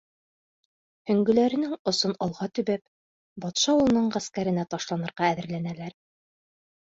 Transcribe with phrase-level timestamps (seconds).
[1.09, 2.83] Һөңгөләренең осон алға төбәп,
[3.45, 5.95] батша улының ғәскәренә ташланырға әҙерләнәләр.